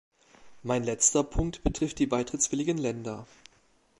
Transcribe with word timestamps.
Mein 0.63 0.83
letzter 0.83 1.23
Punkt 1.23 1.63
betrifft 1.63 1.99
die 1.99 2.07
beitrittswilligen 2.07 2.79
Länder. 2.79 3.27